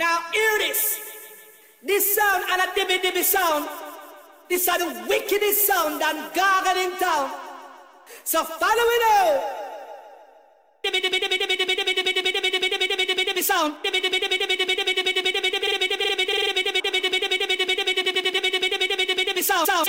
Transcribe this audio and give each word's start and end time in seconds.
Now 0.00 0.18
hear 0.32 0.58
this. 0.60 0.98
This 1.84 2.16
sound 2.16 2.44
and 2.50 2.62
a 2.62 2.66
dibby 2.72 3.02
dibby 3.04 3.22
sound. 3.22 3.68
This 4.48 4.66
are 4.66 4.78
the 4.78 5.04
wickedest 5.06 5.66
sound 5.66 6.02
and 6.02 6.34
gargle 6.34 6.78
in 6.82 6.96
town. 6.98 7.30
So 8.24 8.42
follow 8.44 8.86
it 8.96 9.02
out. 9.12 9.40
Dibby 10.82 11.02
sound. 13.42 13.74
Dibby 13.84 14.00
sound 19.42 19.66
sound 19.66 19.86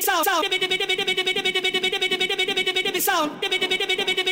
sound 0.00 0.24
sound 0.24 0.44
sound 3.00 4.27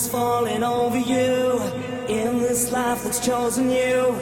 Darkness 0.00 0.08
falling 0.08 0.62
over 0.62 0.96
you 0.96 1.60
in 2.08 2.38
this 2.38 2.72
life 2.72 3.04
that's 3.04 3.20
chosen 3.20 3.68
you. 3.68 4.14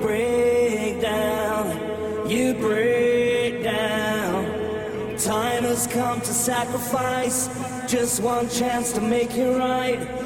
Break 0.00 1.00
down, 1.00 2.28
you 2.28 2.54
break 2.54 3.62
down. 3.62 4.44
Time 5.16 5.62
has 5.62 5.86
come 5.86 6.20
to 6.20 6.32
sacrifice, 6.34 7.48
just 7.86 8.20
one 8.20 8.48
chance 8.48 8.92
to 8.92 9.00
make 9.00 9.36
it 9.36 9.56
right. 9.56 10.19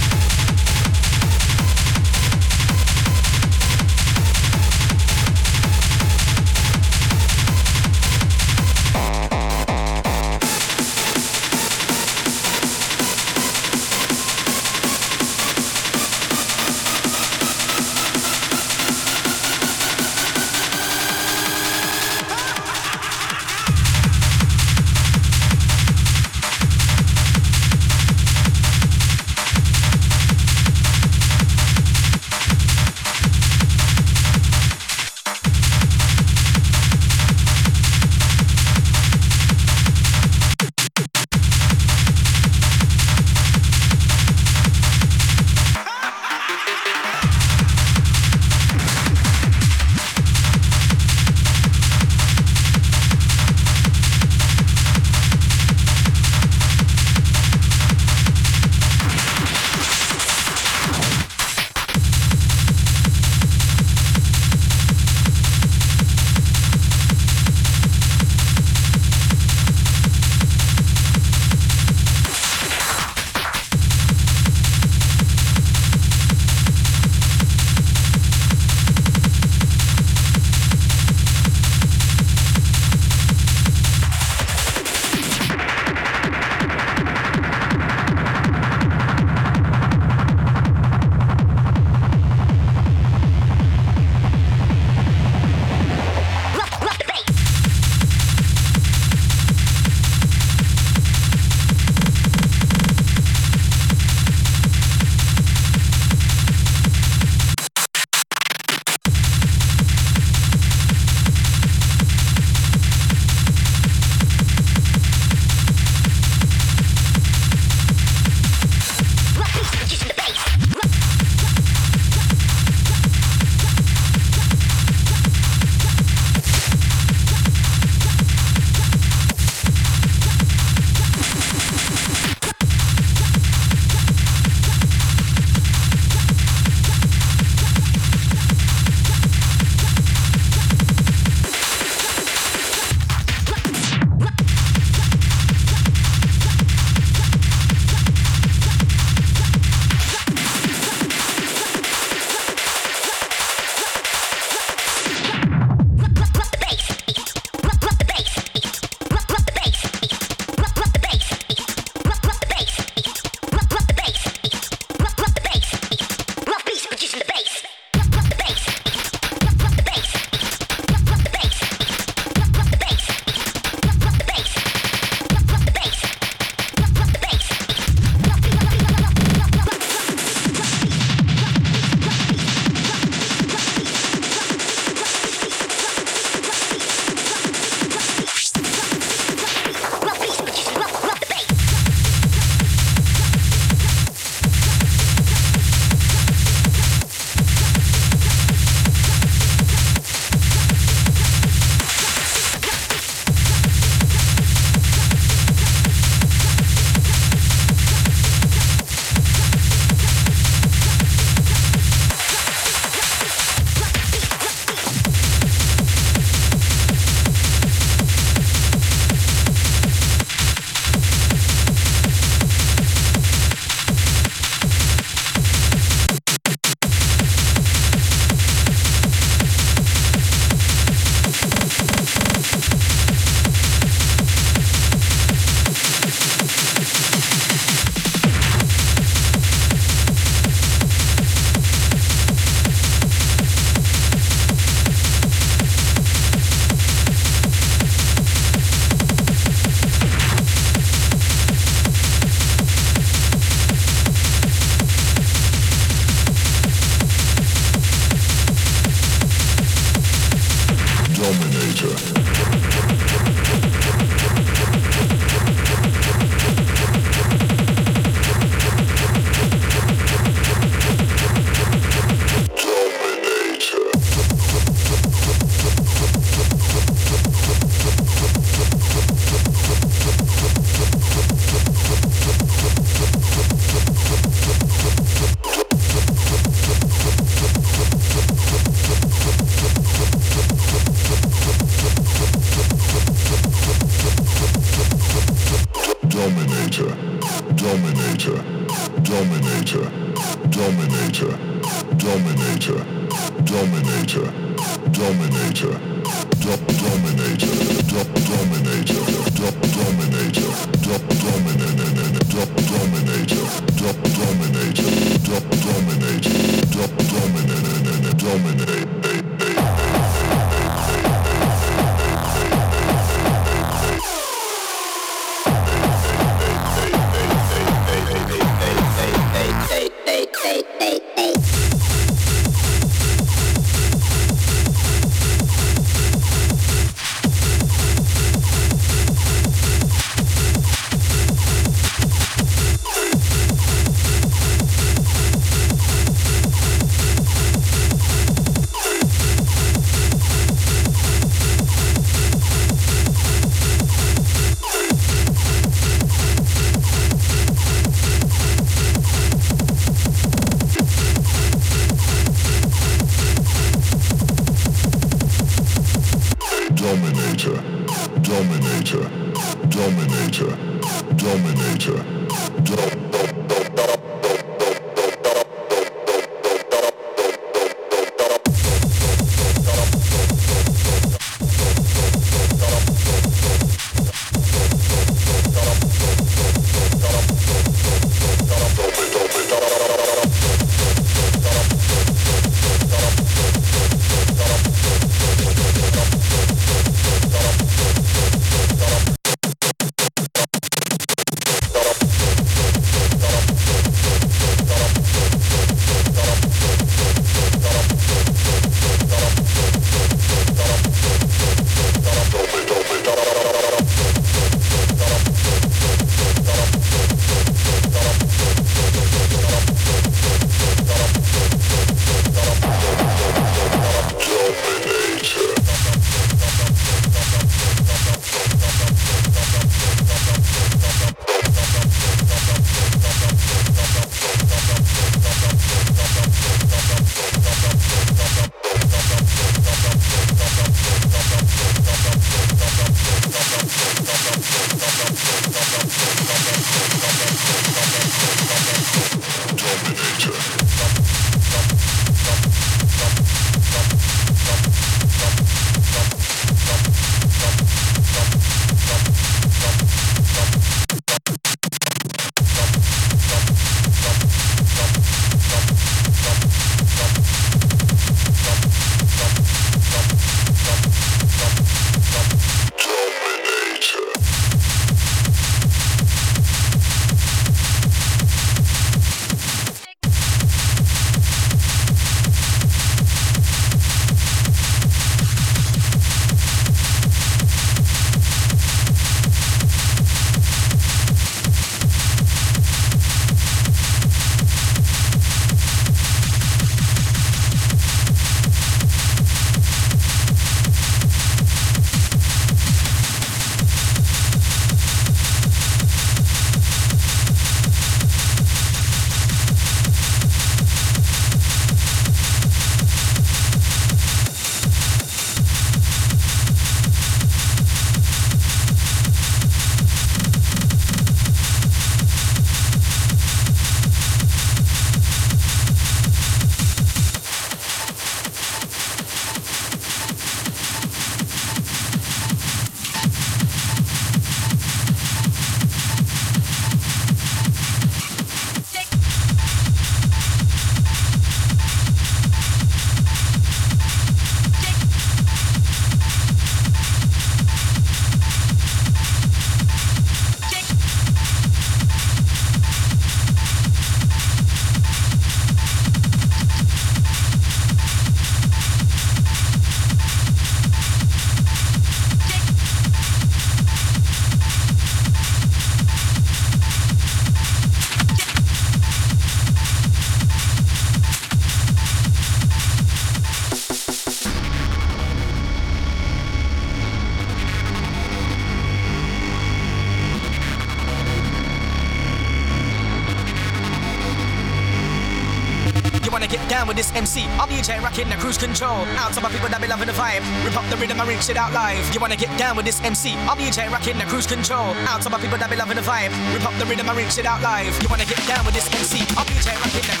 MC, 587.01 587.25
I'm 587.41 587.49
DJ 587.49 587.81
rocking 587.81 588.09
the 588.09 588.15
cruise 588.15 588.37
control. 588.37 588.85
Out 589.01 589.11
to 589.13 589.21
my 589.21 589.29
people 589.29 589.49
that 589.49 589.59
be 589.59 589.67
loving 589.67 589.87
the 589.87 589.93
vibe. 589.93 590.21
Rip 590.45 590.55
up 590.55 590.69
the 590.69 590.77
rhythm 590.77 590.99
and 590.99 591.09
reach 591.09 591.27
it 591.29 591.35
out 591.35 591.51
live. 591.51 591.81
You 591.91 591.99
wanna 591.99 592.15
get 592.15 592.29
down 592.37 592.55
with 592.55 592.65
this 592.67 592.79
MC? 592.81 593.15
I'm 593.25 593.37
DJ 593.39 593.71
rocking 593.71 593.97
the 593.97 594.05
cruise 594.05 594.27
control. 594.27 594.77
Out 594.85 595.01
to 595.01 595.09
my 595.09 595.17
people 595.17 595.39
that 595.39 595.49
be 595.49 595.55
loving 595.55 595.77
the 595.77 595.81
vibe. 595.81 596.13
Rip 596.31 596.45
up 596.45 596.53
the 596.59 596.65
rhythm 596.67 596.87
and 596.87 596.97
reach 596.97 597.17
it 597.17 597.25
out 597.25 597.41
live. 597.41 597.73
You 597.81 597.89
wanna 597.89 598.05
get 598.05 598.21
down 598.27 598.45
with 598.45 598.53
this 598.53 598.69
MC? 598.69 599.01
I'm 599.17 599.25
DJ 599.25 599.49
rocking 599.57 599.81
the 599.89 600.00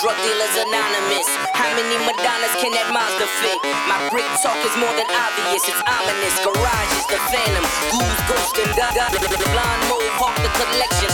Drug 0.00 0.16
dealers 0.20 0.54
anonymous. 0.60 1.24
How 1.56 1.72
many 1.72 1.96
Madonnas 2.04 2.52
can 2.60 2.68
that 2.76 2.92
monster 2.92 3.24
fit? 3.40 3.56
My 3.88 3.96
brick 4.12 4.28
talk 4.44 4.60
is 4.60 4.76
more 4.76 4.92
than 4.92 5.08
obvious. 5.08 5.64
It's 5.64 5.82
ominous. 5.88 6.36
Garage 6.44 6.92
is 7.00 7.06
the 7.08 7.16
phantom. 7.32 7.64
Goose, 7.88 8.20
ghost, 8.28 8.56
and 8.60 8.72
da 8.76 8.92
da. 8.92 9.08
Blind 9.08 9.82
mode, 9.88 10.12
park 10.20 10.36
the 10.44 10.52
collection. 10.52 11.08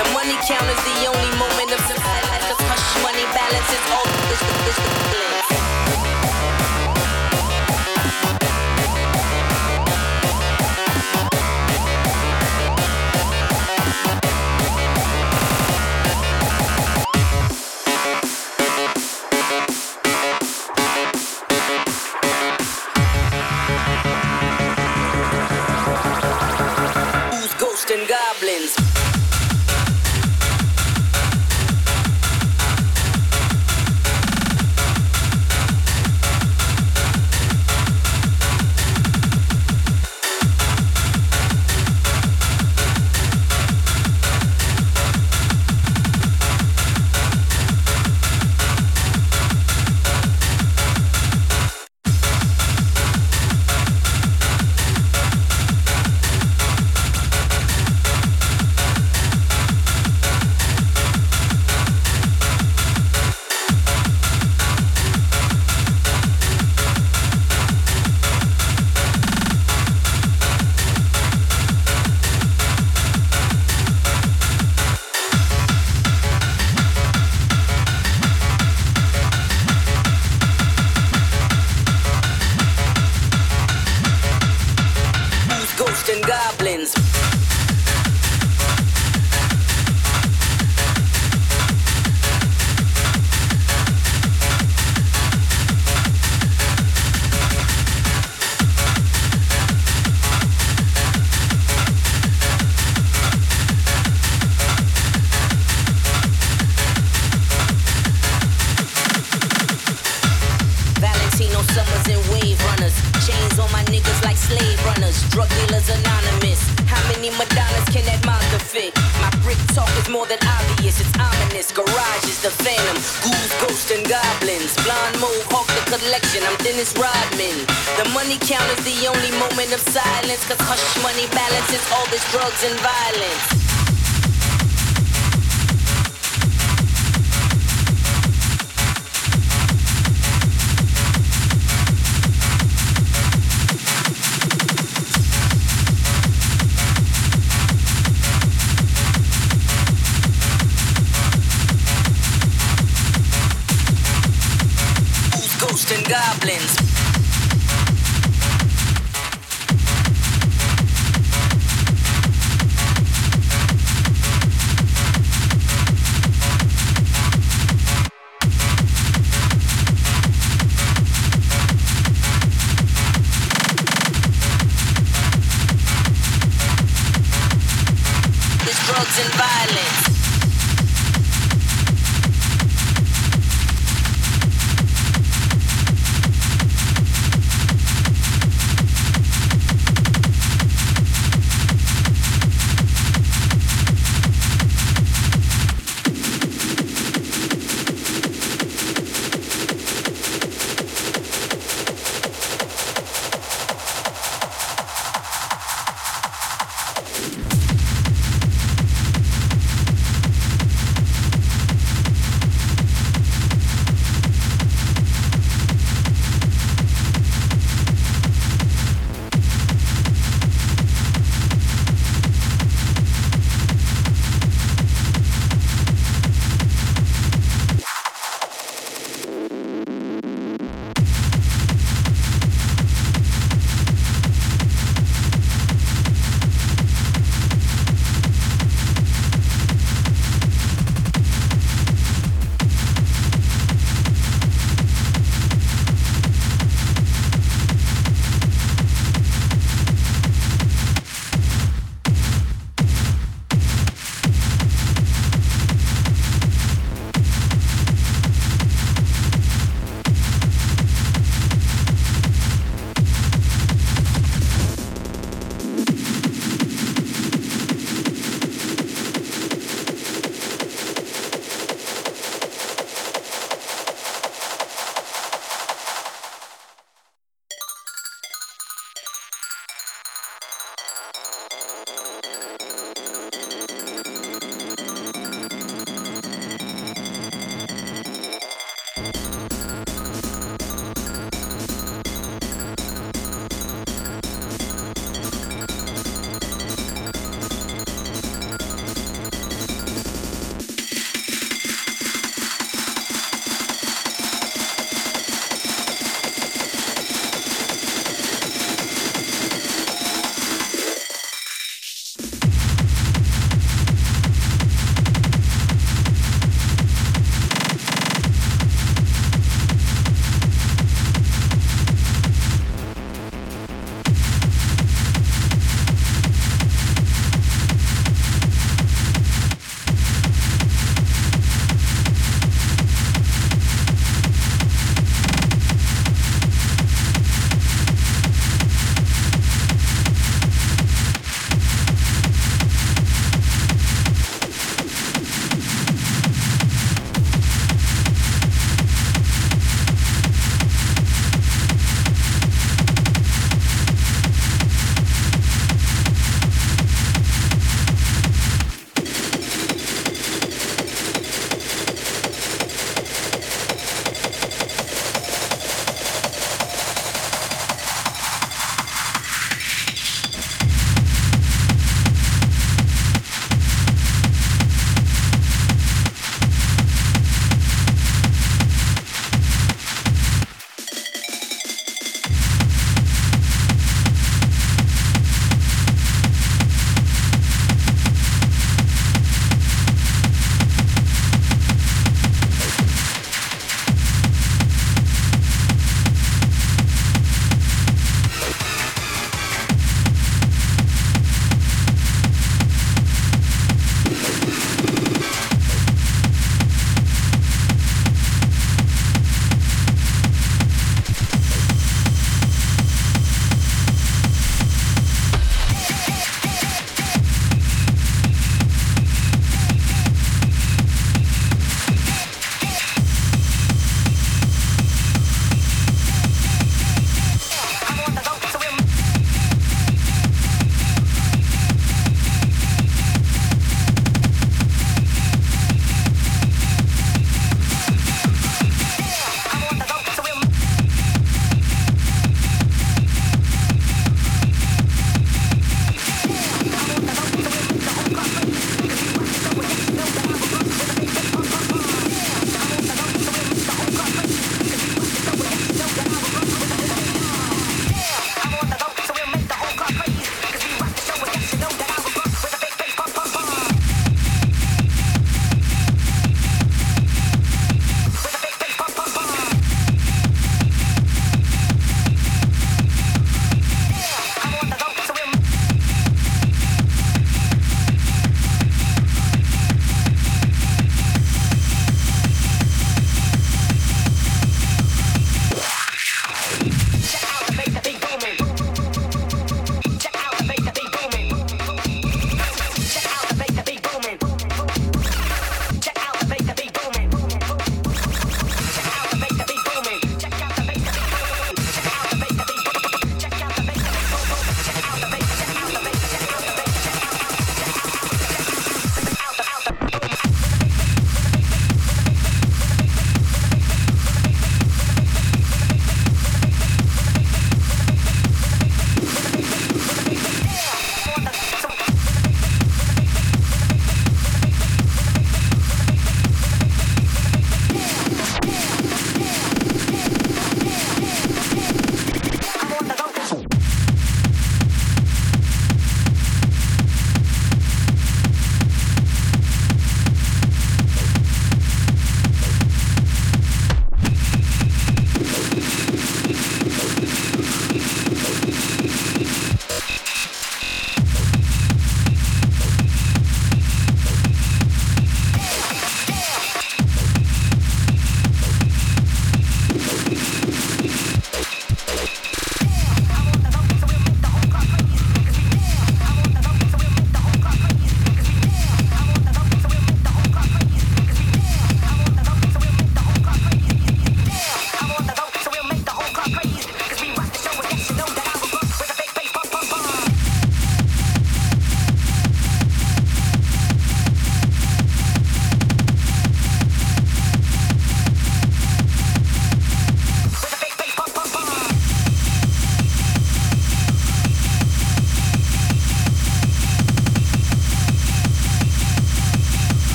The 0.00 0.06
money 0.16 0.40
count 0.48 0.68
is 0.72 0.80
the 0.88 1.12
only 1.12 1.32
moment 1.36 1.68
of 1.68 1.80
success. 1.84 2.24
Hush 2.64 2.88
money 3.04 3.24
balance 3.36 3.70
is 3.76 3.84
all. 3.92 5.07